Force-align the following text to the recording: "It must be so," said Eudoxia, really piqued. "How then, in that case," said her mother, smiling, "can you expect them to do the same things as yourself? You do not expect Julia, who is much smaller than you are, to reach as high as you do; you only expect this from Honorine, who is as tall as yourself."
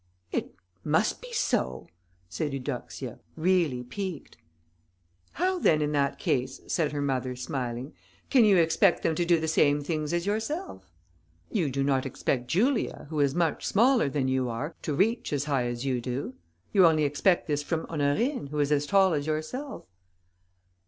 "It 0.31 0.55
must 0.83 1.21
be 1.21 1.31
so," 1.31 1.85
said 2.27 2.53
Eudoxia, 2.53 3.19
really 3.35 3.83
piqued. 3.83 4.35
"How 5.33 5.59
then, 5.59 5.79
in 5.79 5.91
that 5.91 6.17
case," 6.17 6.59
said 6.65 6.91
her 6.91 7.03
mother, 7.03 7.35
smiling, 7.35 7.93
"can 8.31 8.43
you 8.43 8.57
expect 8.57 9.03
them 9.03 9.13
to 9.13 9.23
do 9.25 9.39
the 9.39 9.47
same 9.47 9.83
things 9.83 10.11
as 10.11 10.25
yourself? 10.25 10.91
You 11.51 11.69
do 11.69 11.83
not 11.83 12.07
expect 12.07 12.47
Julia, 12.49 13.05
who 13.11 13.19
is 13.19 13.35
much 13.35 13.63
smaller 13.63 14.09
than 14.09 14.27
you 14.27 14.49
are, 14.49 14.73
to 14.81 14.95
reach 14.95 15.31
as 15.31 15.43
high 15.45 15.67
as 15.67 15.85
you 15.85 16.01
do; 16.01 16.33
you 16.73 16.87
only 16.87 17.03
expect 17.03 17.45
this 17.45 17.61
from 17.61 17.85
Honorine, 17.87 18.47
who 18.47 18.57
is 18.59 18.71
as 18.71 18.87
tall 18.87 19.13
as 19.13 19.27
yourself." 19.27 19.85